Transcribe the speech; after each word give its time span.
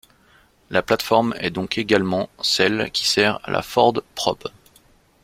La 0.71 0.81
plate-forme 0.81 1.35
est 1.37 1.51
donc 1.51 1.77
également 1.77 2.27
celle 2.41 2.89
qui 2.89 3.07
sert 3.07 3.39
à 3.43 3.51
la 3.51 3.61
Ford 3.61 4.01
Probe. 4.15 4.47